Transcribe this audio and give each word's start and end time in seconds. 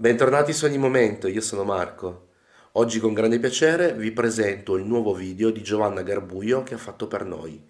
Bentornati 0.00 0.54
su 0.54 0.64
ogni 0.64 0.78
momento, 0.78 1.28
io 1.28 1.42
sono 1.42 1.62
Marco. 1.62 2.28
Oggi 2.72 3.00
con 3.00 3.12
grande 3.12 3.38
piacere 3.38 3.92
vi 3.92 4.12
presento 4.12 4.76
il 4.76 4.86
nuovo 4.86 5.12
video 5.12 5.50
di 5.50 5.62
Giovanna 5.62 6.00
Garbuio 6.00 6.62
che 6.62 6.72
ha 6.72 6.78
fatto 6.78 7.06
per 7.06 7.26
noi. 7.26 7.62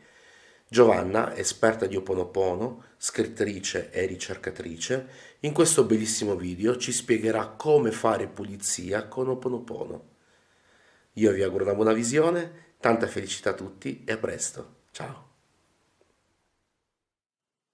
Giovanna, 0.69 1.35
esperta 1.35 1.87
di 1.87 1.97
Oponopono, 1.97 2.85
scrittrice 2.99 3.91
e 3.91 4.07
ricercatrice, 4.07 5.09
in 5.41 5.53
questo 5.53 5.83
bellissimo 5.83 6.37
video 6.37 6.77
ci 6.77 6.93
spiegherà 6.93 7.49
come 7.49 7.91
fare 7.91 8.29
pulizia 8.29 9.09
con 9.09 9.29
Oponopono. 9.29 10.11
Io 11.15 11.33
vi 11.33 11.43
auguro 11.43 11.65
una 11.65 11.75
buona 11.75 11.93
visione, 11.93 12.77
tanta 12.79 13.09
felicità 13.09 13.51
a 13.51 13.55
tutti 13.55 14.05
e 14.05 14.13
a 14.13 14.19
presto. 14.19 14.83
Ciao! 14.93 15.31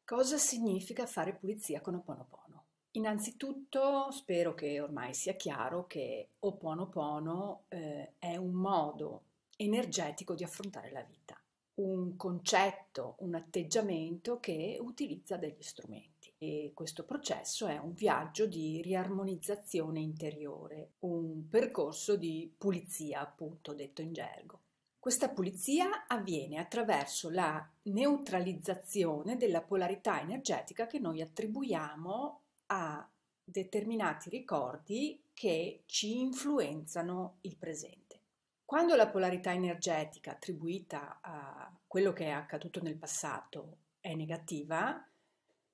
Cosa 0.03 0.39
significa 0.39 1.05
fare 1.05 1.35
pulizia 1.35 1.83
con 1.83 1.97
Oponopono? 1.97 2.56
Innanzitutto 2.97 4.11
spero 4.11 4.55
che 4.55 4.81
ormai 4.81 5.13
sia 5.13 5.35
chiaro 5.35 5.87
che 5.87 6.31
Oponopono 6.41 7.65
eh, 7.69 8.13
è 8.19 8.37
un 8.37 8.53
modo 8.53 9.25
energetico 9.57 10.35
di 10.35 10.43
affrontare 10.43 10.91
la 10.91 11.03
vita, 11.03 11.39
un 11.75 12.17
concetto, 12.17 13.17
un 13.19 13.35
atteggiamento 13.35 14.41
che 14.41 14.79
utilizza 14.81 15.37
degli 15.37 15.61
strumenti 15.61 16.33
e 16.39 16.71
questo 16.73 17.05
processo 17.05 17.67
è 17.67 17.77
un 17.77 17.93
viaggio 17.93 18.47
di 18.47 18.81
riarmonizzazione 18.81 20.01
interiore, 20.01 20.93
un 21.01 21.47
percorso 21.51 22.17
di 22.17 22.51
pulizia 22.57 23.21
appunto 23.21 23.75
detto 23.75 24.01
in 24.01 24.15
gergo. 24.15 24.61
Questa 24.99 25.29
pulizia 25.29 26.07
avviene 26.07 26.57
attraverso 26.57 27.29
la 27.29 27.65
neutralizzazione 27.83 29.37
della 29.37 29.61
polarità 29.61 30.19
energetica 30.21 30.87
che 30.87 30.99
noi 30.99 31.21
attribuiamo 31.21 32.41
a 32.67 33.09
determinati 33.43 34.29
ricordi 34.29 35.21
che 35.33 35.83
ci 35.87 36.21
influenzano 36.21 37.39
il 37.43 37.57
presente. 37.57 38.21
Quando 38.65 38.97
la 38.97 39.09
polarità 39.09 39.53
energetica 39.53 40.33
attribuita 40.33 41.19
a 41.21 41.73
quello 41.87 42.13
che 42.13 42.25
è 42.25 42.31
accaduto 42.31 42.83
nel 42.83 42.97
passato 42.97 43.77
è 44.01 44.15
negativa, 44.15 45.07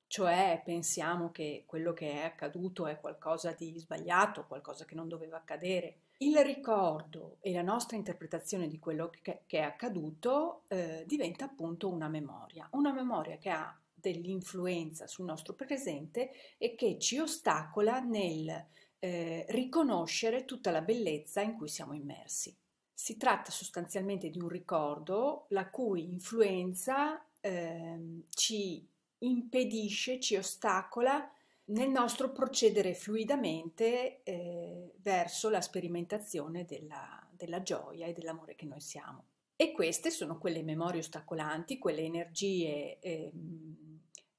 cioè 0.07 0.61
pensiamo 0.63 1.31
che 1.31 1.65
quello 1.67 1.95
che 1.95 2.13
è 2.13 2.25
accaduto 2.25 2.87
è 2.87 3.01
qualcosa 3.01 3.53
di 3.53 3.79
sbagliato, 3.79 4.47
qualcosa 4.47 4.85
che 4.85 4.95
non 4.95 5.09
doveva 5.09 5.39
accadere, 5.39 6.01
il 6.19 6.37
ricordo 6.45 7.39
e 7.41 7.53
la 7.53 7.63
nostra 7.63 7.97
interpretazione 7.97 8.69
di 8.69 8.79
quello 8.79 9.11
che, 9.23 9.43
è 9.47 9.61
accaduto 9.61 10.65
eh, 10.69 11.05
diventa 11.07 11.47
appunto 11.47 11.89
una 11.89 12.09
memoria, 12.09 12.69
una 12.73 12.93
memoria 12.93 13.39
che 13.39 13.49
ha 13.49 13.75
dell'influenza 14.11 15.07
sul 15.07 15.25
nostro 15.25 15.55
presente 15.55 16.33
e 16.59 16.75
che 16.75 16.99
ci 16.99 17.19
ostacola 17.19 18.01
nel 18.01 18.67
eh, 18.99 19.47
riconoscere 19.49 20.45
tutta 20.45 20.71
la 20.71 20.83
bellezza 20.83 21.41
in 21.41 21.57
cui 21.57 21.69
siamo 21.69 21.95
immersi. 21.95 22.57
Si 22.93 23.17
tratta 23.17 23.51
sostanzialmente 23.51 24.31
di 24.31 24.39
un 24.39 24.49
ricordo 24.49 25.47
la 25.49 25.69
cui 25.71 26.05
influenza 26.05 27.25
eh, 27.41 28.25
ci 28.31 28.87
impedisce, 29.19 30.21
ci 30.21 30.37
ostacola 30.37 31.29
nel 31.65 31.91
nostro 31.91 32.33
procedere 32.33 32.95
fluidamente 32.95 34.23
eh, 34.23 34.93
verso 34.99 35.49
la 35.49 35.61
sperimentazione 35.61 36.65
della, 36.65 37.29
della 37.31 37.63
gioia 37.63 38.07
e 38.07 38.13
dell'amore 38.13 38.55
che 38.55 38.67
noi 38.67 38.81
siamo. 38.81 39.27
E 39.57 39.73
queste 39.73 40.11
sono 40.11 40.39
quelle 40.39 40.63
memorie 40.63 41.01
ostacolanti, 41.01 41.79
quelle 41.79 42.03
energie 42.03 42.99
eh, 42.99 43.31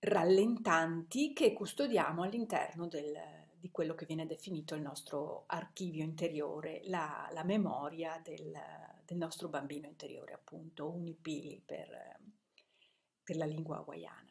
rallentanti 0.03 1.31
che 1.31 1.53
custodiamo 1.53 2.23
all'interno 2.23 2.87
del, 2.87 3.17
di 3.57 3.71
quello 3.71 3.95
che 3.95 4.05
viene 4.05 4.25
definito 4.25 4.75
il 4.75 4.81
nostro 4.81 5.45
archivio 5.47 6.03
interiore, 6.03 6.81
la, 6.85 7.29
la 7.31 7.43
memoria 7.43 8.19
del, 8.21 8.52
del, 9.05 9.17
nostro 9.17 9.47
bambino 9.47 9.87
interiore, 9.87 10.33
appunto, 10.33 10.89
unipili 10.89 11.61
per, 11.65 12.19
per 13.23 13.37
la 13.37 13.45
lingua 13.45 13.77
hawaiana. 13.77 14.27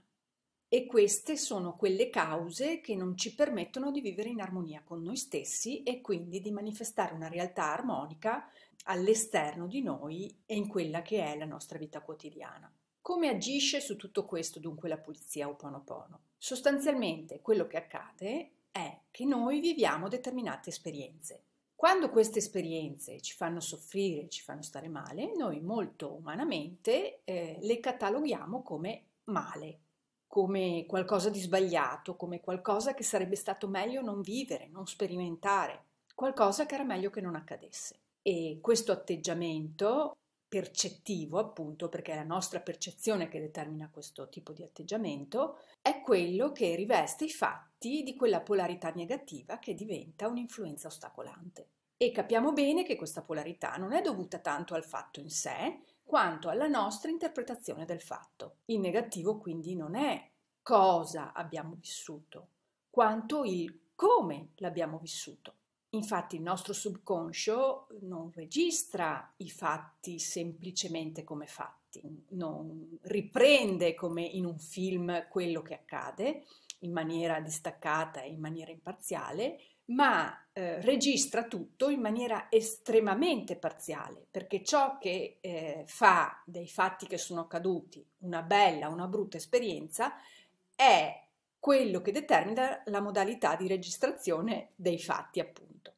E 0.68 0.86
queste 0.86 1.38
sono 1.38 1.76
quelle 1.76 2.10
cause 2.10 2.80
che 2.80 2.94
non 2.94 3.16
ci 3.16 3.34
permettono 3.34 3.90
di 3.90 4.02
vivere 4.02 4.28
in 4.28 4.40
armonia 4.40 4.82
con 4.82 5.02
noi 5.02 5.16
stessi 5.16 5.82
e 5.82 6.02
quindi 6.02 6.40
di 6.40 6.50
manifestare 6.50 7.14
una 7.14 7.28
realtà 7.28 7.72
armonica 7.72 8.50
all'esterno 8.84 9.66
di 9.66 9.82
noi 9.82 10.42
e 10.44 10.54
in 10.54 10.68
quella 10.68 11.00
che 11.00 11.24
è 11.24 11.36
la 11.36 11.46
nostra 11.46 11.78
vita 11.78 12.02
quotidiana. 12.02 12.70
Come 13.02 13.28
agisce 13.28 13.80
su 13.80 13.96
tutto 13.96 14.24
questo 14.24 14.60
dunque 14.60 14.88
la 14.88 14.96
pulizia 14.96 15.48
Oponopono? 15.48 16.20
Sostanzialmente 16.38 17.40
quello 17.40 17.66
che 17.66 17.76
accade 17.76 18.50
è 18.70 18.96
che 19.10 19.24
noi 19.24 19.58
viviamo 19.58 20.06
determinate 20.06 20.70
esperienze. 20.70 21.42
Quando 21.74 22.10
queste 22.10 22.38
esperienze 22.38 23.20
ci 23.20 23.34
fanno 23.34 23.58
soffrire, 23.58 24.28
ci 24.28 24.40
fanno 24.42 24.62
stare 24.62 24.86
male, 24.86 25.34
noi 25.34 25.60
molto 25.60 26.12
umanamente 26.12 27.22
eh, 27.24 27.58
le 27.60 27.80
cataloghiamo 27.80 28.62
come 28.62 29.06
male, 29.24 29.80
come 30.28 30.86
qualcosa 30.86 31.28
di 31.28 31.40
sbagliato, 31.40 32.14
come 32.14 32.40
qualcosa 32.40 32.94
che 32.94 33.02
sarebbe 33.02 33.34
stato 33.34 33.66
meglio 33.66 34.00
non 34.00 34.20
vivere, 34.20 34.68
non 34.68 34.86
sperimentare, 34.86 35.86
qualcosa 36.14 36.66
che 36.66 36.76
era 36.76 36.84
meglio 36.84 37.10
che 37.10 37.20
non 37.20 37.34
accadesse. 37.34 37.96
E 38.22 38.58
questo 38.60 38.92
atteggiamento 38.92 40.18
percettivo, 40.52 41.38
appunto, 41.38 41.88
perché 41.88 42.12
è 42.12 42.16
la 42.16 42.24
nostra 42.24 42.60
percezione 42.60 43.26
che 43.26 43.40
determina 43.40 43.88
questo 43.90 44.28
tipo 44.28 44.52
di 44.52 44.62
atteggiamento, 44.62 45.60
è 45.80 46.02
quello 46.02 46.52
che 46.52 46.74
riveste 46.74 47.24
i 47.24 47.30
fatti 47.30 48.02
di 48.02 48.14
quella 48.14 48.42
polarità 48.42 48.90
negativa 48.90 49.58
che 49.58 49.72
diventa 49.72 50.28
un'influenza 50.28 50.88
ostacolante. 50.88 51.68
E 51.96 52.10
capiamo 52.10 52.52
bene 52.52 52.84
che 52.84 52.96
questa 52.96 53.22
polarità 53.22 53.76
non 53.76 53.94
è 53.94 54.02
dovuta 54.02 54.40
tanto 54.40 54.74
al 54.74 54.84
fatto 54.84 55.20
in 55.20 55.30
sé, 55.30 55.84
quanto 56.04 56.50
alla 56.50 56.68
nostra 56.68 57.10
interpretazione 57.10 57.86
del 57.86 58.02
fatto. 58.02 58.56
Il 58.66 58.80
negativo 58.80 59.38
quindi 59.38 59.74
non 59.74 59.94
è 59.94 60.32
cosa 60.60 61.32
abbiamo 61.32 61.76
vissuto, 61.80 62.48
quanto 62.90 63.44
il 63.44 63.84
come 63.94 64.50
l'abbiamo 64.56 64.98
vissuto. 64.98 65.54
Infatti 65.94 66.36
il 66.36 66.42
nostro 66.42 66.72
subconscio 66.72 67.88
non 68.00 68.30
registra 68.32 69.30
i 69.38 69.50
fatti 69.50 70.18
semplicemente 70.18 71.22
come 71.22 71.46
fatti, 71.46 72.00
non 72.30 72.98
riprende 73.02 73.92
come 73.92 74.22
in 74.22 74.46
un 74.46 74.58
film 74.58 75.28
quello 75.28 75.60
che 75.60 75.74
accade 75.74 76.44
in 76.78 76.92
maniera 76.92 77.40
distaccata 77.40 78.22
e 78.22 78.30
in 78.30 78.40
maniera 78.40 78.70
imparziale, 78.70 79.60
ma 79.86 80.46
eh, 80.54 80.80
registra 80.80 81.44
tutto 81.44 81.90
in 81.90 82.00
maniera 82.00 82.46
estremamente 82.48 83.56
parziale, 83.56 84.26
perché 84.30 84.64
ciò 84.64 84.96
che 84.96 85.36
eh, 85.40 85.82
fa 85.86 86.42
dei 86.46 86.68
fatti 86.68 87.06
che 87.06 87.18
sono 87.18 87.42
accaduti 87.42 88.02
una 88.20 88.42
bella 88.42 88.88
una 88.88 89.06
brutta 89.06 89.36
esperienza 89.36 90.14
è 90.74 91.22
quello 91.62 92.00
che 92.00 92.10
determina 92.10 92.82
la 92.86 93.00
modalità 93.00 93.54
di 93.54 93.68
registrazione 93.68 94.72
dei 94.74 94.98
fatti, 94.98 95.38
appunto. 95.38 95.94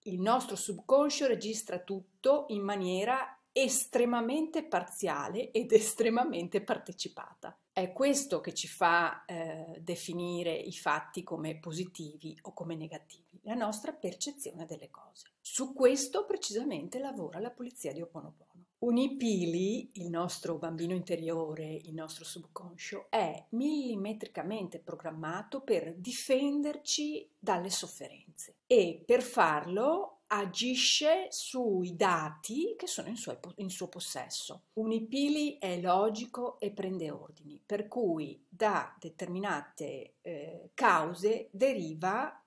Il 0.00 0.20
nostro 0.20 0.54
subconscio 0.54 1.26
registra 1.26 1.78
tutto 1.78 2.44
in 2.48 2.60
maniera 2.60 3.40
estremamente 3.52 4.64
parziale 4.64 5.50
ed 5.50 5.72
estremamente 5.72 6.60
partecipata. 6.60 7.58
È 7.72 7.90
questo 7.90 8.42
che 8.42 8.52
ci 8.52 8.68
fa 8.68 9.24
eh, 9.24 9.78
definire 9.80 10.52
i 10.52 10.74
fatti 10.74 11.22
come 11.22 11.56
positivi 11.58 12.38
o 12.42 12.52
come 12.52 12.76
negativi, 12.76 13.40
la 13.44 13.54
nostra 13.54 13.92
percezione 13.92 14.66
delle 14.66 14.90
cose. 14.90 15.36
Su 15.40 15.72
questo 15.72 16.26
precisamente 16.26 16.98
lavora 16.98 17.38
la 17.38 17.50
pulizia 17.50 17.94
di 17.94 18.02
Oponopono. 18.02 18.45
Unipili, 18.78 19.90
il 19.94 20.10
nostro 20.10 20.58
bambino 20.58 20.94
interiore, 20.94 21.64
il 21.64 21.94
nostro 21.94 22.24
subconscio, 22.24 23.06
è 23.08 23.46
millimetricamente 23.50 24.80
programmato 24.80 25.62
per 25.62 25.94
difenderci 25.94 27.30
dalle 27.38 27.70
sofferenze 27.70 28.56
e 28.66 29.02
per 29.06 29.22
farlo 29.22 30.16
agisce 30.26 31.28
sui 31.30 31.96
dati 31.96 32.74
che 32.76 32.86
sono 32.86 33.08
in 33.08 33.16
suo, 33.16 33.38
in 33.56 33.70
suo 33.70 33.88
possesso. 33.88 34.64
Unipili 34.74 35.56
è 35.58 35.80
logico 35.80 36.60
e 36.60 36.70
prende 36.70 37.10
ordini, 37.10 37.58
per 37.64 37.88
cui 37.88 38.44
da 38.46 38.94
determinate 39.00 40.16
eh, 40.20 40.70
cause 40.74 41.48
deriva 41.50 42.44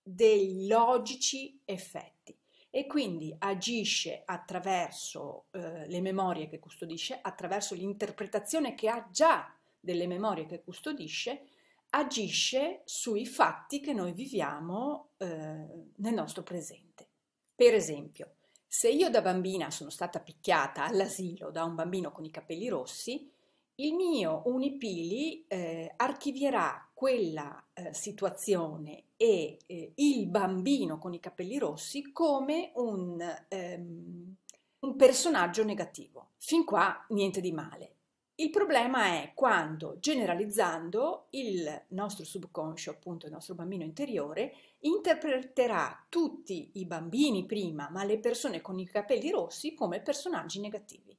dei 0.00 0.68
logici 0.68 1.60
effetti 1.64 2.37
e 2.70 2.86
quindi 2.86 3.34
agisce 3.38 4.22
attraverso 4.24 5.46
eh, 5.52 5.88
le 5.88 6.00
memorie 6.00 6.48
che 6.48 6.58
custodisce, 6.58 7.18
attraverso 7.20 7.74
l'interpretazione 7.74 8.74
che 8.74 8.88
ha 8.88 9.08
già 9.10 9.52
delle 9.80 10.06
memorie 10.06 10.46
che 10.46 10.62
custodisce, 10.62 11.46
agisce 11.90 12.82
sui 12.84 13.24
fatti 13.24 13.80
che 13.80 13.94
noi 13.94 14.12
viviamo 14.12 15.10
eh, 15.16 15.26
nel 15.26 16.14
nostro 16.14 16.42
presente. 16.42 17.08
Per 17.54 17.72
esempio, 17.72 18.34
se 18.66 18.90
io 18.90 19.08
da 19.08 19.22
bambina 19.22 19.70
sono 19.70 19.88
stata 19.88 20.20
picchiata 20.20 20.84
all'asilo 20.84 21.50
da 21.50 21.64
un 21.64 21.74
bambino 21.74 22.12
con 22.12 22.24
i 22.24 22.30
capelli 22.30 22.68
rossi, 22.68 23.32
il 23.80 23.94
mio 23.94 24.42
Unipili 24.46 25.44
eh, 25.46 25.92
archivierà 25.96 26.88
quella 26.92 27.64
eh, 27.74 27.92
situazione 27.94 29.04
e 29.16 29.58
eh, 29.66 29.92
il 29.96 30.26
bambino 30.26 30.98
con 30.98 31.14
i 31.14 31.20
capelli 31.20 31.58
rossi 31.58 32.10
come 32.10 32.72
un, 32.74 33.22
ehm, 33.48 34.34
un 34.80 34.96
personaggio 34.96 35.62
negativo. 35.62 36.30
Fin 36.38 36.64
qua 36.64 37.04
niente 37.10 37.40
di 37.40 37.52
male. 37.52 37.92
Il 38.40 38.50
problema 38.50 39.20
è 39.20 39.32
quando, 39.34 39.98
generalizzando, 39.98 41.26
il 41.30 41.84
nostro 41.88 42.24
subconscio, 42.24 42.90
appunto 42.90 43.26
il 43.26 43.32
nostro 43.32 43.54
bambino 43.54 43.82
interiore, 43.82 44.54
interpreterà 44.80 46.06
tutti 46.08 46.70
i 46.74 46.84
bambini 46.84 47.46
prima, 47.46 47.88
ma 47.90 48.04
le 48.04 48.18
persone 48.18 48.60
con 48.60 48.78
i 48.78 48.86
capelli 48.86 49.30
rossi 49.30 49.74
come 49.74 50.00
personaggi 50.00 50.60
negativi. 50.60 51.17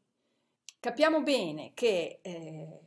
Capiamo 0.82 1.22
bene 1.24 1.72
che 1.74 2.20
eh, 2.22 2.80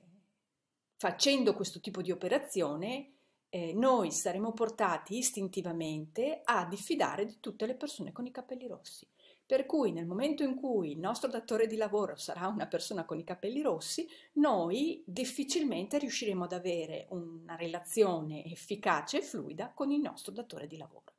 facendo 0.97 1.53
questo 1.53 1.79
tipo 1.79 2.01
di 2.01 2.11
operazione 2.11 3.13
eh, 3.51 3.75
noi 3.75 4.11
saremo 4.11 4.53
portati 4.53 5.19
istintivamente 5.19 6.41
a 6.43 6.65
diffidare 6.65 7.27
di 7.27 7.37
tutte 7.39 7.67
le 7.67 7.75
persone 7.75 8.11
con 8.11 8.25
i 8.25 8.31
capelli 8.31 8.67
rossi. 8.67 9.07
Per 9.45 9.67
cui 9.67 9.93
nel 9.93 10.07
momento 10.07 10.43
in 10.43 10.55
cui 10.55 10.93
il 10.93 10.99
nostro 10.99 11.29
datore 11.29 11.67
di 11.67 11.77
lavoro 11.77 12.17
sarà 12.17 12.47
una 12.47 12.67
persona 12.67 13.05
con 13.05 13.19
i 13.19 13.25
capelli 13.25 13.61
rossi, 13.61 14.09
noi 14.35 15.03
difficilmente 15.05 15.99
riusciremo 15.99 16.45
ad 16.45 16.53
avere 16.53 17.09
una 17.11 17.57
relazione 17.57 18.43
efficace 18.47 19.19
e 19.19 19.23
fluida 19.23 19.71
con 19.75 19.91
il 19.91 20.01
nostro 20.01 20.33
datore 20.33 20.67
di 20.67 20.79
lavoro. 20.79 21.13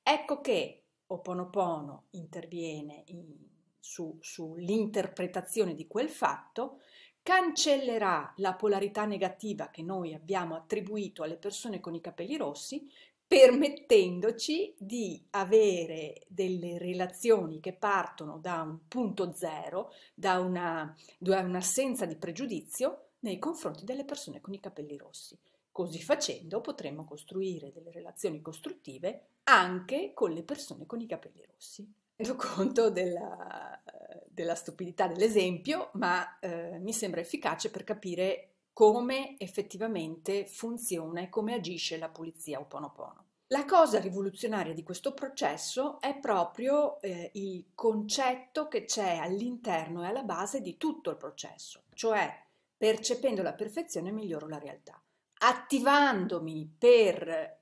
Ecco 0.00 0.40
che 0.40 0.84
Oponopono 1.06 2.04
interviene 2.10 3.02
in, 3.06 3.52
su, 3.84 4.16
sull'interpretazione 4.22 5.74
di 5.74 5.86
quel 5.86 6.08
fatto, 6.08 6.80
cancellerà 7.22 8.32
la 8.38 8.54
polarità 8.54 9.04
negativa 9.04 9.68
che 9.68 9.82
noi 9.82 10.14
abbiamo 10.14 10.56
attribuito 10.56 11.22
alle 11.22 11.36
persone 11.36 11.80
con 11.80 11.94
i 11.94 12.00
capelli 12.00 12.38
rossi, 12.38 12.90
permettendoci 13.26 14.74
di 14.78 15.22
avere 15.30 16.22
delle 16.28 16.78
relazioni 16.78 17.60
che 17.60 17.74
partono 17.74 18.38
da 18.38 18.62
un 18.62 18.88
punto 18.88 19.34
zero, 19.34 19.92
da, 20.14 20.40
una, 20.40 20.94
da 21.18 21.40
un'assenza 21.40 22.06
di 22.06 22.16
pregiudizio 22.16 23.08
nei 23.20 23.38
confronti 23.38 23.84
delle 23.84 24.04
persone 24.04 24.40
con 24.40 24.54
i 24.54 24.60
capelli 24.60 24.96
rossi. 24.96 25.38
Così 25.70 26.00
facendo 26.02 26.60
potremo 26.62 27.04
costruire 27.04 27.70
delle 27.70 27.90
relazioni 27.90 28.40
costruttive 28.40 29.28
anche 29.44 30.12
con 30.14 30.30
le 30.30 30.42
persone 30.42 30.86
con 30.86 31.00
i 31.00 31.06
capelli 31.06 31.44
rossi 31.52 32.02
rendo 32.16 32.36
conto 32.36 32.90
della, 32.90 33.80
della 34.28 34.54
stupidità 34.54 35.06
dell'esempio, 35.06 35.90
ma 35.94 36.38
eh, 36.38 36.78
mi 36.78 36.92
sembra 36.92 37.20
efficace 37.20 37.70
per 37.70 37.84
capire 37.84 38.48
come 38.72 39.36
effettivamente 39.38 40.46
funziona 40.46 41.20
e 41.20 41.28
come 41.28 41.54
agisce 41.54 41.96
la 41.96 42.08
pulizia 42.08 42.58
Oponopono. 42.58 43.22
La 43.48 43.64
cosa 43.64 44.00
rivoluzionaria 44.00 44.74
di 44.74 44.82
questo 44.82 45.12
processo 45.14 46.00
è 46.00 46.18
proprio 46.18 47.00
eh, 47.00 47.30
il 47.34 47.66
concetto 47.74 48.66
che 48.66 48.84
c'è 48.84 49.16
all'interno 49.16 50.02
e 50.02 50.08
alla 50.08 50.24
base 50.24 50.60
di 50.60 50.76
tutto 50.76 51.10
il 51.10 51.16
processo, 51.16 51.82
cioè 51.92 52.42
percependo 52.76 53.42
la 53.42 53.52
perfezione 53.52 54.10
miglioro 54.10 54.48
la 54.48 54.58
realtà. 54.58 55.00
Attivandomi 55.38 56.74
per 56.76 57.60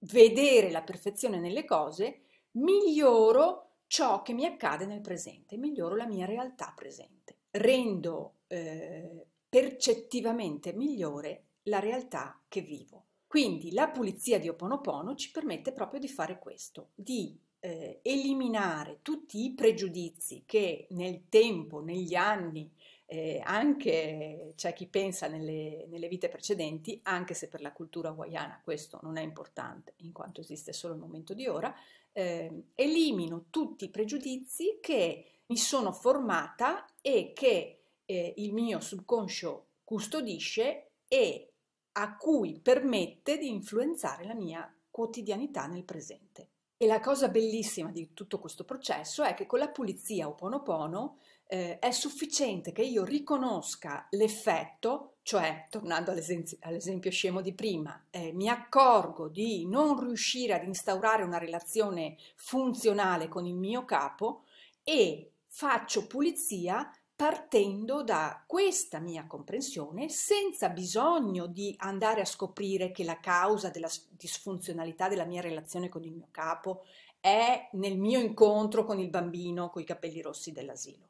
vedere 0.00 0.70
la 0.70 0.82
perfezione 0.82 1.38
nelle 1.38 1.64
cose, 1.64 2.22
miglioro 2.52 3.68
ciò 3.86 4.22
che 4.22 4.32
mi 4.32 4.44
accade 4.44 4.86
nel 4.86 5.00
presente, 5.00 5.56
miglioro 5.56 5.96
la 5.96 6.06
mia 6.06 6.26
realtà 6.26 6.72
presente, 6.76 7.38
rendo 7.52 8.34
eh, 8.48 9.26
percettivamente 9.48 10.72
migliore 10.72 11.44
la 11.64 11.78
realtà 11.78 12.40
che 12.48 12.60
vivo. 12.60 13.04
Quindi 13.26 13.72
la 13.72 13.90
pulizia 13.90 14.38
di 14.38 14.48
Oponopono 14.48 15.14
ci 15.14 15.30
permette 15.30 15.72
proprio 15.72 16.00
di 16.00 16.08
fare 16.08 16.38
questo, 16.38 16.90
di 16.94 17.38
eh, 17.60 18.00
eliminare 18.02 19.00
tutti 19.02 19.44
i 19.44 19.52
pregiudizi 19.54 20.44
che 20.46 20.86
nel 20.90 21.28
tempo, 21.28 21.80
negli 21.80 22.14
anni, 22.14 22.70
eh, 23.10 23.40
anche 23.42 24.52
c'è 24.54 24.74
chi 24.74 24.86
pensa 24.86 25.28
nelle, 25.28 25.86
nelle, 25.88 26.08
vite 26.08 26.28
precedenti, 26.28 27.00
anche 27.04 27.32
se 27.32 27.48
per 27.48 27.62
la 27.62 27.72
cultura 27.72 28.10
hawaiana 28.10 28.60
questo 28.62 28.98
non 29.02 29.16
è 29.16 29.22
importante 29.22 29.94
in 29.98 30.12
quanto 30.12 30.42
esiste 30.42 30.74
solo 30.74 30.92
il 30.92 31.00
momento 31.00 31.32
di 31.32 31.46
ora, 31.46 31.74
eh, 32.12 32.64
elimino 32.74 33.46
tutti 33.48 33.86
i 33.86 33.90
pregiudizi 33.90 34.76
che 34.82 35.40
mi 35.46 35.56
sono 35.56 35.90
formata 35.92 36.84
e 37.00 37.32
che 37.34 37.80
eh, 38.04 38.34
il 38.36 38.52
mio 38.52 38.78
subconscio 38.78 39.68
custodisce 39.84 40.90
e 41.08 41.52
a 41.92 42.14
cui 42.14 42.60
permette 42.60 43.38
di 43.38 43.48
influenzare 43.48 44.26
la 44.26 44.34
mia 44.34 44.70
quotidianità 44.90 45.66
nel 45.66 45.84
presente. 45.84 46.50
E 46.76 46.86
la 46.86 47.00
cosa 47.00 47.28
bellissima 47.28 47.90
di 47.90 48.12
tutto 48.12 48.38
questo 48.38 48.64
processo 48.64 49.24
è 49.24 49.32
che 49.32 49.46
con 49.46 49.58
la 49.58 49.70
pulizia 49.70 50.28
Oponopono 50.28 51.18
eh, 51.50 51.78
è 51.78 51.90
sufficiente 51.90 52.72
che 52.72 52.82
io 52.82 53.04
riconosca 53.04 54.06
l'effetto, 54.10 55.14
cioè, 55.22 55.66
tornando 55.70 56.10
all'esempio, 56.10 57.10
scemo 57.10 57.40
di 57.40 57.54
prima, 57.54 58.04
eh, 58.10 58.32
mi 58.32 58.48
accorgo 58.48 59.28
di 59.28 59.66
non 59.66 59.98
riuscire 59.98 60.52
ad 60.52 60.66
instaurare 60.66 61.22
una 61.22 61.38
relazione 61.38 62.16
funzionale 62.36 63.28
con 63.28 63.46
il 63.46 63.54
mio 63.54 63.84
capo 63.86 64.44
e 64.84 65.32
faccio 65.46 66.06
pulizia 66.06 66.90
partendo 67.16 68.04
da 68.04 68.44
questa 68.46 69.00
mia 69.00 69.26
comprensione 69.26 70.08
senza 70.08 70.68
bisogno 70.68 71.46
di 71.46 71.74
andare 71.78 72.20
a 72.20 72.26
scoprire 72.26 72.92
che 72.92 73.04
la 73.04 73.18
causa 73.18 73.70
della 73.70 73.90
disfunzionalità 74.10 75.08
della 75.08 75.24
mia 75.24 75.40
relazione 75.40 75.88
con 75.88 76.04
il 76.04 76.12
mio 76.12 76.28
capo 76.30 76.84
è 77.18 77.70
nel 77.72 77.98
mio 77.98 78.20
incontro 78.20 78.84
con 78.84 79.00
il 79.00 79.08
bambino 79.08 79.70
con 79.70 79.82
i 79.82 79.86
capelli 79.86 80.20
rossi 80.20 80.52
dell'asilo. 80.52 81.08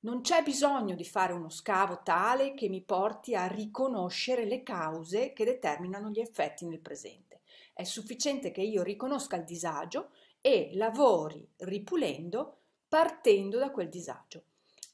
Non 0.00 0.20
c'è 0.20 0.44
bisogno 0.44 0.94
di 0.94 1.04
fare 1.04 1.32
uno 1.32 1.48
scavo 1.48 2.02
tale 2.04 2.54
che 2.54 2.68
mi 2.68 2.82
porti 2.82 3.34
a 3.34 3.48
riconoscere 3.48 4.44
le 4.44 4.62
cause 4.62 5.32
che 5.32 5.44
determinano 5.44 6.10
gli 6.10 6.20
effetti 6.20 6.66
nel 6.66 6.78
presente. 6.78 7.40
È 7.72 7.82
sufficiente 7.82 8.52
che 8.52 8.62
io 8.62 8.84
riconosca 8.84 9.34
il 9.34 9.42
disagio 9.42 10.10
e 10.40 10.70
lavori 10.74 11.48
ripulendo 11.58 12.58
partendo 12.88 13.58
da 13.58 13.72
quel 13.72 13.88
disagio. 13.88 14.44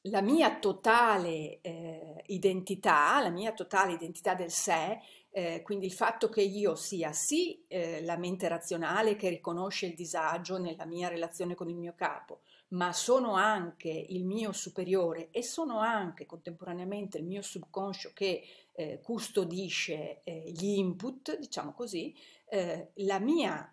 La 0.08 0.22
mia 0.22 0.58
totale 0.58 1.60
eh, 1.60 2.22
identità, 2.26 3.20
la 3.20 3.30
mia 3.30 3.52
totale 3.52 3.92
identità 3.92 4.34
del 4.34 4.50
sé, 4.50 5.00
eh, 5.30 5.62
quindi 5.62 5.86
il 5.86 5.92
fatto 5.92 6.28
che 6.28 6.42
io 6.42 6.74
sia 6.74 7.12
sì 7.12 7.64
eh, 7.68 8.02
la 8.02 8.16
mente 8.16 8.46
razionale 8.48 9.16
che 9.16 9.28
riconosce 9.28 9.86
il 9.86 9.94
disagio 9.94 10.58
nella 10.58 10.84
mia 10.84 11.08
relazione 11.08 11.54
con 11.54 11.68
il 11.68 11.76
mio 11.76 11.94
capo, 11.94 12.40
ma 12.74 12.92
sono 12.92 13.34
anche 13.34 13.88
il 13.88 14.24
mio 14.24 14.52
superiore 14.52 15.30
e 15.30 15.42
sono 15.42 15.78
anche 15.78 16.26
contemporaneamente 16.26 17.18
il 17.18 17.24
mio 17.24 17.42
subconscio 17.42 18.10
che 18.12 18.42
eh, 18.72 19.00
custodisce 19.00 20.22
eh, 20.24 20.50
gli 20.50 20.76
input, 20.76 21.38
diciamo 21.38 21.72
così, 21.72 22.14
eh, 22.46 22.90
la 22.94 23.18
mia 23.18 23.72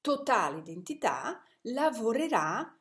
totale 0.00 0.58
identità 0.58 1.42
lavorerà 1.62 2.74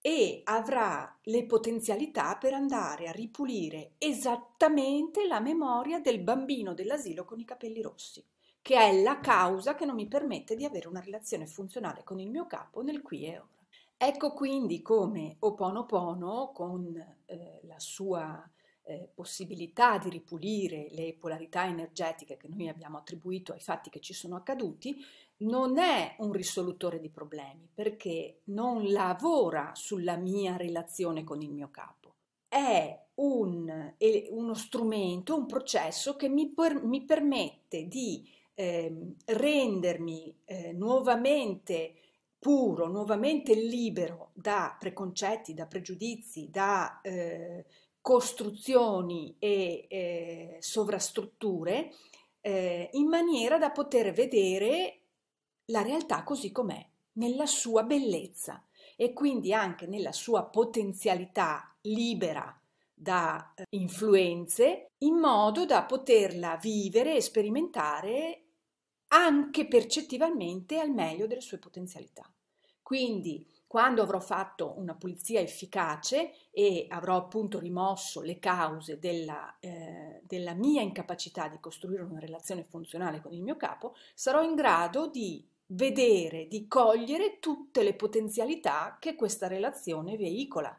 e 0.00 0.42
avrà 0.44 1.18
le 1.22 1.46
potenzialità 1.46 2.36
per 2.36 2.52
andare 2.52 3.08
a 3.08 3.12
ripulire 3.12 3.92
esattamente 3.96 5.26
la 5.26 5.40
memoria 5.40 6.00
del 6.00 6.20
bambino 6.20 6.74
dell'asilo 6.74 7.24
con 7.24 7.40
i 7.40 7.46
capelli 7.46 7.80
rossi, 7.80 8.22
che 8.60 8.76
è 8.76 9.00
la 9.00 9.18
causa 9.20 9.74
che 9.74 9.86
non 9.86 9.94
mi 9.94 10.06
permette 10.06 10.56
di 10.56 10.66
avere 10.66 10.88
una 10.88 11.00
relazione 11.00 11.46
funzionale 11.46 12.02
con 12.04 12.20
il 12.20 12.28
mio 12.28 12.46
capo 12.46 12.82
nel 12.82 13.00
qui 13.00 13.24
e 13.24 13.38
ora. 13.38 13.63
Ecco 14.06 14.34
quindi 14.34 14.82
come 14.82 15.36
Oponopono, 15.38 16.50
con 16.52 16.94
eh, 17.24 17.60
la 17.62 17.78
sua 17.78 18.46
eh, 18.82 19.08
possibilità 19.14 19.96
di 19.96 20.10
ripulire 20.10 20.88
le 20.90 21.16
polarità 21.18 21.64
energetiche 21.64 22.36
che 22.36 22.48
noi 22.48 22.68
abbiamo 22.68 22.98
attribuito 22.98 23.54
ai 23.54 23.60
fatti 23.60 23.88
che 23.88 24.00
ci 24.00 24.12
sono 24.12 24.36
accaduti, 24.36 24.94
non 25.38 25.78
è 25.78 26.16
un 26.18 26.32
risolutore 26.32 27.00
di 27.00 27.08
problemi 27.08 27.66
perché 27.72 28.42
non 28.48 28.92
lavora 28.92 29.70
sulla 29.74 30.16
mia 30.16 30.58
relazione 30.58 31.24
con 31.24 31.40
il 31.40 31.50
mio 31.50 31.70
capo. 31.70 32.16
È 32.46 33.06
un, 33.14 33.94
uno 34.28 34.54
strumento, 34.54 35.34
un 35.34 35.46
processo 35.46 36.14
che 36.14 36.28
mi, 36.28 36.50
per, 36.50 36.74
mi 36.84 37.06
permette 37.06 37.88
di 37.88 38.30
eh, 38.52 39.14
rendermi 39.24 40.40
nuovamente 40.74 41.94
puro, 42.44 42.88
nuovamente 42.88 43.54
libero 43.54 44.28
da 44.34 44.76
preconcetti, 44.78 45.54
da 45.54 45.64
pregiudizi, 45.64 46.50
da 46.50 47.00
eh, 47.00 47.64
costruzioni 48.02 49.34
e 49.38 49.86
eh, 49.88 50.56
sovrastrutture, 50.60 51.90
eh, 52.42 52.90
in 52.92 53.06
maniera 53.08 53.56
da 53.56 53.70
poter 53.70 54.12
vedere 54.12 55.00
la 55.68 55.80
realtà 55.80 56.22
così 56.22 56.52
com'è, 56.52 56.86
nella 57.12 57.46
sua 57.46 57.82
bellezza 57.82 58.62
e 58.94 59.14
quindi 59.14 59.54
anche 59.54 59.86
nella 59.86 60.12
sua 60.12 60.44
potenzialità 60.44 61.74
libera 61.80 62.54
da 62.92 63.54
eh, 63.56 63.64
influenze 63.70 64.90
in 64.98 65.14
modo 65.14 65.64
da 65.64 65.84
poterla 65.84 66.58
vivere 66.60 67.16
e 67.16 67.22
sperimentare 67.22 68.42
anche 69.14 69.66
percettivamente 69.66 70.78
al 70.78 70.90
meglio 70.90 71.26
delle 71.26 71.40
sue 71.40 71.56
potenzialità. 71.56 72.28
Quindi 72.84 73.46
quando 73.66 74.02
avrò 74.02 74.20
fatto 74.20 74.74
una 74.76 74.94
pulizia 74.94 75.40
efficace 75.40 76.34
e 76.50 76.86
avrò 76.90 77.16
appunto 77.16 77.58
rimosso 77.58 78.20
le 78.20 78.38
cause 78.38 78.98
della, 78.98 79.56
eh, 79.58 80.20
della 80.22 80.52
mia 80.52 80.82
incapacità 80.82 81.48
di 81.48 81.58
costruire 81.58 82.02
una 82.02 82.20
relazione 82.20 82.62
funzionale 82.62 83.22
con 83.22 83.32
il 83.32 83.42
mio 83.42 83.56
capo, 83.56 83.96
sarò 84.14 84.42
in 84.42 84.54
grado 84.54 85.08
di 85.08 85.42
vedere, 85.68 86.46
di 86.46 86.68
cogliere 86.68 87.38
tutte 87.40 87.82
le 87.82 87.94
potenzialità 87.94 88.98
che 89.00 89.16
questa 89.16 89.48
relazione 89.48 90.18
veicola. 90.18 90.78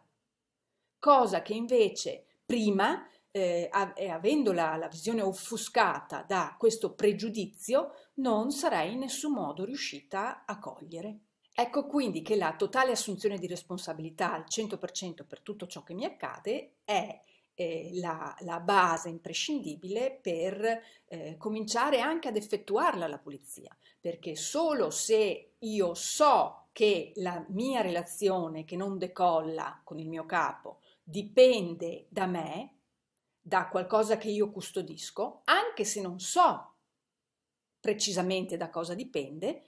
Cosa 0.99 1.41
che 1.41 1.53
invece 1.53 2.25
prima, 2.45 3.05
eh, 3.31 3.67
avendo 3.71 4.53
la, 4.53 4.75
la 4.75 4.87
visione 4.87 5.23
offuscata 5.23 6.23
da 6.25 6.55
questo 6.57 6.93
pregiudizio, 6.93 7.93
non 8.17 8.51
sarei 8.51 8.93
in 8.93 8.99
nessun 8.99 9.33
modo 9.33 9.65
riuscita 9.65 10.45
a 10.45 10.59
cogliere. 10.59 11.24
Ecco 11.57 11.85
quindi 11.85 12.21
che 12.21 12.35
la 12.35 12.53
totale 12.57 12.91
assunzione 12.91 13.37
di 13.37 13.47
responsabilità 13.47 14.33
al 14.33 14.43
100% 14.45 15.25
per 15.25 15.39
tutto 15.39 15.67
ciò 15.67 15.83
che 15.83 15.93
mi 15.93 16.03
accade 16.03 16.79
è 16.83 17.17
eh, 17.53 17.91
la, 17.93 18.35
la, 18.41 18.59
base 18.59 19.07
imprescindibile 19.07 20.19
per 20.21 20.81
eh, 21.05 21.37
cominciare 21.37 22.01
anche 22.01 22.27
ad 22.27 22.35
effettuarla 22.35 23.07
la 23.07 23.19
pulizia, 23.19 23.73
perché 24.01 24.35
solo 24.35 24.89
se 24.89 25.53
io 25.57 25.93
so 25.93 26.67
che 26.73 27.13
la 27.15 27.45
mia 27.51 27.79
relazione 27.79 28.65
che 28.65 28.75
non 28.75 28.97
decolla 28.97 29.79
con 29.85 29.97
il 29.97 30.09
mio 30.09 30.25
capo 30.25 30.81
dipende 31.01 32.07
da 32.09 32.25
me, 32.25 32.79
da 33.39 33.69
qualcosa 33.69 34.17
che 34.17 34.29
io 34.29 34.51
custodisco, 34.51 35.43
anche 35.45 35.85
se 35.85 36.01
non 36.01 36.19
so 36.19 36.73
precisamente 37.79 38.57
da 38.57 38.69
cosa 38.69 38.93
dipende, 38.93 39.63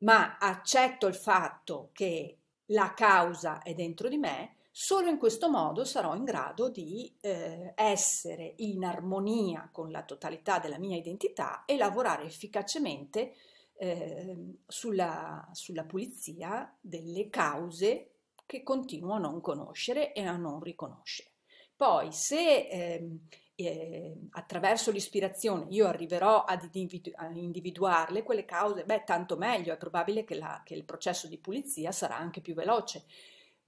ma 0.00 0.38
accetto 0.38 1.06
il 1.06 1.14
fatto 1.14 1.90
che 1.92 2.38
la 2.66 2.94
causa 2.94 3.62
è 3.62 3.74
dentro 3.74 4.08
di 4.08 4.16
me, 4.16 4.56
solo 4.70 5.08
in 5.08 5.18
questo 5.18 5.50
modo 5.50 5.84
sarò 5.84 6.14
in 6.14 6.24
grado 6.24 6.68
di 6.68 7.16
eh, 7.20 7.72
essere 7.74 8.54
in 8.58 8.84
armonia 8.84 9.68
con 9.72 9.90
la 9.90 10.04
totalità 10.04 10.58
della 10.58 10.78
mia 10.78 10.96
identità 10.96 11.64
e 11.64 11.76
lavorare 11.76 12.24
efficacemente 12.24 13.34
eh, 13.74 14.58
sulla, 14.66 15.48
sulla 15.52 15.84
pulizia 15.84 16.76
delle 16.80 17.28
cause 17.28 18.10
che 18.46 18.62
continuo 18.62 19.14
a 19.14 19.18
non 19.18 19.40
conoscere 19.40 20.12
e 20.12 20.22
a 20.22 20.36
non 20.36 20.60
riconoscere. 20.60 21.30
Poi 21.76 22.12
se 22.12 22.68
eh, 22.68 23.18
eh, 23.66 24.16
attraverso 24.30 24.90
l'ispirazione 24.90 25.66
io 25.70 25.86
arriverò 25.86 26.44
ad 26.44 26.68
individu- 26.72 27.14
a 27.16 27.26
individuarle, 27.28 28.22
quelle 28.22 28.44
cause, 28.44 28.84
beh, 28.84 29.04
tanto 29.04 29.36
meglio, 29.36 29.72
è 29.72 29.76
probabile 29.76 30.24
che, 30.24 30.36
la, 30.36 30.62
che 30.64 30.74
il 30.74 30.84
processo 30.84 31.26
di 31.26 31.38
pulizia 31.38 31.92
sarà 31.92 32.16
anche 32.16 32.40
più 32.40 32.54
veloce 32.54 33.04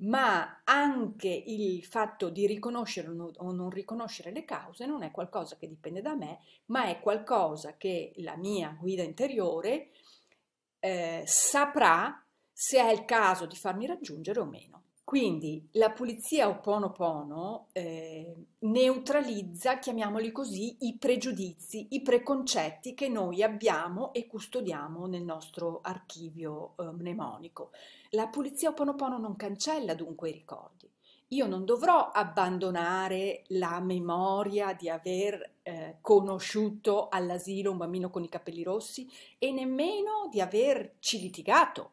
ma 0.03 0.63
anche 0.65 1.29
il 1.29 1.85
fatto 1.85 2.29
di 2.29 2.47
riconoscere 2.47 3.09
o 3.09 3.53
non 3.53 3.71
riconoscere 3.71 4.33
le 4.33 4.45
cause 4.45 4.87
non 4.87 5.03
è 5.03 5.11
qualcosa 5.11 5.57
che 5.57 5.69
dipende 5.69 6.01
da 6.01 6.15
me, 6.15 6.41
ma 6.67 6.87
è 6.87 7.01
qualcosa 7.01 7.77
che 7.77 8.13
la 8.17 8.37
mia 8.37 8.77
guida 8.79 9.03
interiore 9.03 9.91
eh, 10.81 11.23
saprà 11.25 12.25
se 12.53 12.79
è 12.79 12.91
il 12.91 13.05
caso 13.05 13.47
di 13.47 13.55
farmi 13.55 13.87
raggiungere 13.87 14.41
o 14.41 14.45
meno. 14.45 14.83
Quindi 15.13 15.69
la 15.73 15.91
pulizia 15.91 16.49
Oponopono 16.49 17.67
eh, 17.73 18.35
neutralizza, 18.61 19.79
chiamiamoli 19.79 20.33
così, 20.33 20.87
i 20.87 20.97
pregiudizi, 20.97 21.89
i 21.91 22.01
preconcetti 22.01 22.95
che 22.95 23.11
noi 23.11 23.43
abbiamo 23.43 24.15
e 24.15 24.27
custodiamo 24.27 25.05
nel 25.05 25.21
nostro 25.21 25.81
archivio 25.83 26.73
eh, 26.79 26.85
mnemonico. 26.85 27.73
La 28.13 28.29
pulizia 28.29 28.71
Oponopono 28.71 29.19
non 29.19 29.37
cancella 29.37 29.93
dunque 29.93 30.31
i 30.31 30.33
ricordi. 30.33 30.91
Io 31.29 31.47
non 31.47 31.67
dovrò 31.67 32.09
abbandonare 32.09 33.43
la 33.49 33.81
memoria 33.81 34.73
di 34.73 34.89
aver 34.89 35.57
eh, 35.61 35.99
conosciuto 36.01 37.11
all'asilo 37.11 37.71
un 37.71 37.77
bambino 37.77 38.09
con 38.09 38.25
i 38.25 38.31
capelli 38.31 38.63
rossi 38.63 39.07
e 39.37 39.53
nemmeno 39.53 40.27
di 40.31 40.41
averci 40.41 41.21
litigato. 41.21 41.91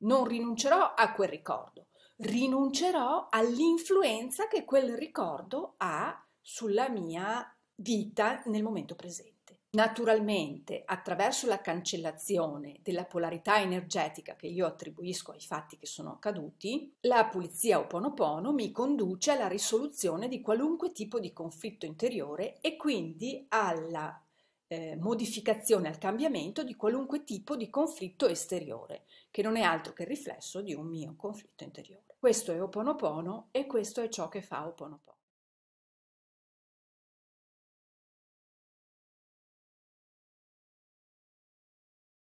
Non 0.00 0.26
rinuncerò 0.26 0.92
a 0.94 1.12
quel 1.12 1.30
ricordo 1.30 1.86
rinuncerò 2.18 3.28
all'influenza 3.30 4.48
che 4.48 4.64
quel 4.64 4.96
ricordo 4.96 5.74
ha 5.78 6.24
sulla 6.40 6.88
mia 6.88 7.54
vita 7.76 8.42
nel 8.46 8.62
momento 8.62 8.94
presente. 8.94 9.36
Naturalmente, 9.70 10.82
attraverso 10.84 11.46
la 11.46 11.60
cancellazione 11.60 12.80
della 12.82 13.04
polarità 13.04 13.60
energetica 13.60 14.34
che 14.34 14.46
io 14.46 14.66
attribuisco 14.66 15.32
ai 15.32 15.40
fatti 15.40 15.76
che 15.76 15.86
sono 15.86 16.12
accaduti, 16.12 16.94
la 17.00 17.26
pulizia 17.26 17.78
Oponopono 17.78 18.52
mi 18.52 18.72
conduce 18.72 19.32
alla 19.32 19.46
risoluzione 19.46 20.26
di 20.26 20.40
qualunque 20.40 20.92
tipo 20.92 21.20
di 21.20 21.34
conflitto 21.34 21.84
interiore 21.84 22.58
e 22.62 22.76
quindi 22.76 23.44
alla 23.48 24.20
eh, 24.68 24.96
modificazione, 24.96 25.88
al 25.88 25.98
cambiamento 25.98 26.62
di 26.62 26.74
qualunque 26.74 27.24
tipo 27.24 27.54
di 27.54 27.68
conflitto 27.68 28.26
esteriore, 28.26 29.04
che 29.30 29.42
non 29.42 29.56
è 29.56 29.62
altro 29.62 29.92
che 29.92 30.02
il 30.02 30.08
riflesso 30.08 30.60
di 30.62 30.74
un 30.74 30.86
mio 30.86 31.14
conflitto 31.16 31.64
interiore. 31.64 32.16
Questo 32.18 32.52
è 32.52 32.60
Oponopono 32.60 33.48
e 33.52 33.66
questo 33.66 34.00
è 34.00 34.08
ciò 34.08 34.28
che 34.28 34.42
fa 34.42 34.66
Oponopono. 34.66 35.17